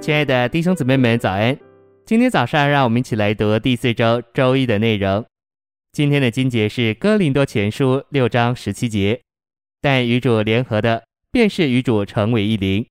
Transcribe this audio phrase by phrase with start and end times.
[0.00, 1.58] 亲爱的弟兄姊妹们，早安！
[2.06, 5.22] 今天早上，让我们一起来读第四周周一的内容。
[5.92, 9.20] 今天的经节是哥林多前书六章十七节。
[9.82, 12.86] 但与主联合的，便是与主成为一灵。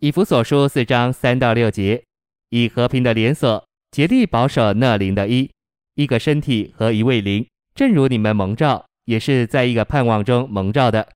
[0.00, 2.04] 以弗所书四章三到六节，
[2.50, 5.50] 以和平的连锁竭力保守那灵的一，
[5.94, 11.08] 一个身体和一位灵，正如你们蒙召，也是在一个盼望中蒙召的。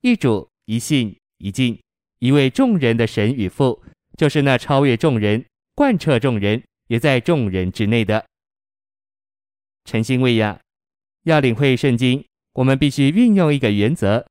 [0.00, 1.78] 一主、一信、一敬，
[2.20, 3.82] 一位众人的神与父。
[4.22, 5.44] 就是那超越众人、
[5.74, 8.24] 贯彻众人、也在众人之内的。
[9.84, 10.60] 诚心喂养，
[11.24, 14.24] 要领会圣经，我们必须运用一个原则，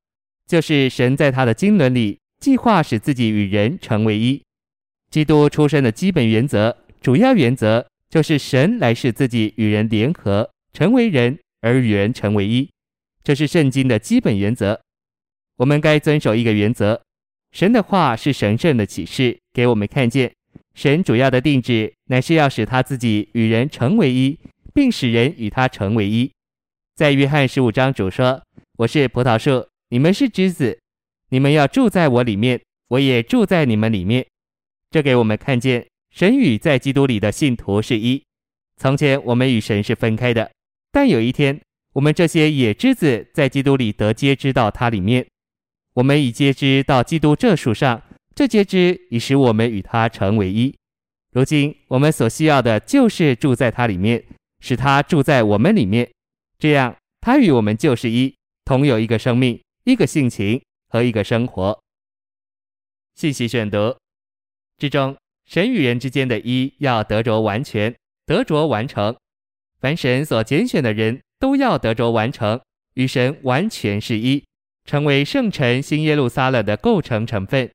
[0.48, 4.42] 就是神在他的经纶里计划使自己与人成为一。
[5.10, 12.70] 基督出生的基本原则、主要原则，就是神来使自己与人联合，成为人而与人成为一。
[13.26, 14.80] 这是圣经的基本原则。
[15.58, 17.02] 我们该遵守一个原则。
[17.52, 20.34] 神的话是神圣的启示，给我们看见
[20.74, 24.40] 神主要的定旨乃是要使他自己与人成为一，
[24.74, 26.32] 并使人与他成为一。
[26.96, 28.42] 在约翰十五章主说
[28.80, 30.80] ：“我是葡萄树，你们是枝子，
[31.30, 34.26] 你们要住在我里面，我也住在你们里面。”
[34.90, 38.22] 这给我们看见神与在基督里的信徒是一。
[38.78, 40.52] 从前我们与神是分开的，
[40.92, 41.60] 但有一天
[41.94, 45.26] 我们这些野枝子在基督里得接知到他里面。
[45.94, 48.02] 我们已接知到基督这树上，
[48.34, 50.74] 这接知已使我们与他成为一。
[51.32, 54.24] 如今我们所需要的就是住在他里面，
[54.60, 56.10] 使他住在我们里面，
[56.58, 58.34] 这样他与我们就是一，
[58.64, 61.78] 同有一个生命、一个性情和一个生活。
[63.16, 63.96] 信息选读
[64.78, 67.94] 之中，神与人之间的一要得着完全，
[68.26, 69.16] 得着完成。
[69.82, 72.62] 凡神所拣选的人都要得着完成，
[72.94, 74.44] 与神完全是一。
[74.86, 77.70] 成为圣城新耶路撒冷的构成成分。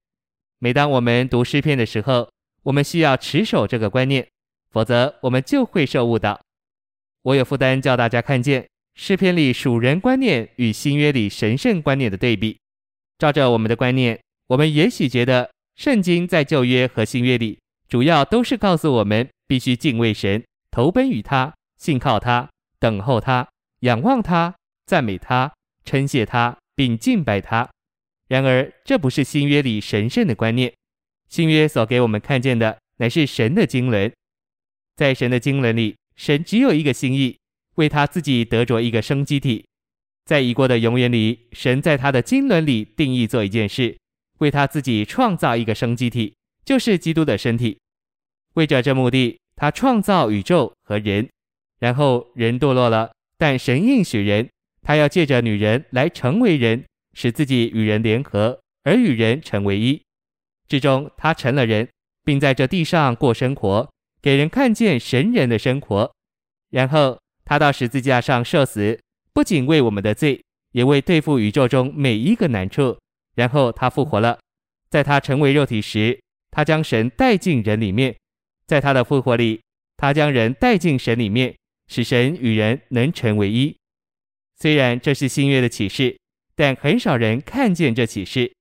[0.58, 2.28] 每当我们读诗篇的时候，
[2.62, 4.26] 我们需要持守这个观念，
[4.70, 6.40] 否则我们就会受误导。
[7.22, 12.58] 我有负担教大家看见诗篇里属人观念与新约里神圣观念的对比。
[13.18, 22.48] 照着我们的观念，我们也许觉得圣经在旧约和新约里主要都是告诉我们必须敬畏神、投奔于他、信靠他、
[22.78, 23.46] 等候他、
[23.80, 24.54] 仰望他、
[24.86, 25.52] 赞美他、
[25.84, 26.56] 称谢他。
[26.76, 27.68] 并敬拜他。
[28.28, 30.72] 然而，这不是新约里神圣的观念。
[31.28, 34.12] 新约所给我们看见的，乃是神的经纶。
[34.94, 37.38] 在神的经纶里，神只有一个心意，
[37.74, 39.66] 为他自己得着一个生机体。
[40.24, 43.96] 在已过的永远里，神在他的经纶里定义做一件事，
[44.38, 46.34] 为他自己创造一个生机体，
[46.64, 47.78] 就是基督的身体。
[48.54, 51.28] 为着这目的，他创造宇宙和人。
[51.78, 54.48] 然后人堕落了，但神应许人。
[54.86, 60.00] 他要借着女人来成为人，使自己与人联合，而与人成为一。
[60.68, 61.88] 至终，他成了人，
[62.24, 63.90] 并在这地上过生活，
[64.22, 66.14] 给人看见神人的生活。
[66.70, 68.96] 然后，他到十字架上受死，
[69.32, 72.96] 不仅为我们的罪，也为对付宇宙中每一个难处。
[73.34, 74.38] 然后，他复活了。
[74.88, 76.16] 在他成为肉体时，
[76.52, 78.14] 他将神带进人里面；
[78.68, 79.60] 在他的复活里，
[79.96, 81.56] 他将人带进神里面，
[81.88, 83.76] 使神与人能成为一。
[84.58, 86.18] 虽然这是新约的启示，
[86.54, 88.52] 但很少人看见这启示，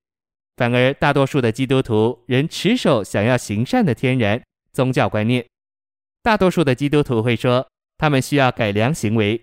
[0.57, 4.41] 反而大多数的基督徒仍持守想要行善的天然
[4.73, 5.45] 宗教观念。
[6.21, 7.65] 大多数的基督徒会说，
[7.97, 9.41] 他们需要改良行为，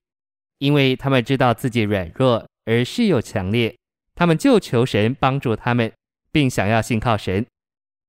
[0.58, 3.74] 因为他们知道自己软弱而事又强烈，
[4.14, 5.90] 他们就求神帮助他们，
[6.30, 7.46] 并想要信靠神。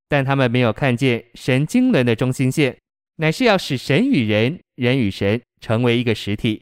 [0.10, 2.78] 但他们没有看见神经纶的中心线，
[3.16, 6.62] 乃是要使神与人、人与神成为一个实体。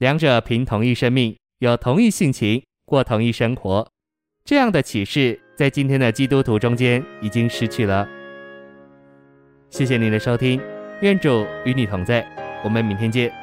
[0.00, 3.86] 两者凭同一生命，有同一性情，过同一生活，
[4.46, 8.08] 这样的启示在今天的基督徒中间已经失去了。
[9.68, 10.58] 谢谢您的收听，
[11.02, 12.26] 愿主与你同在，
[12.64, 13.39] 我们明天见。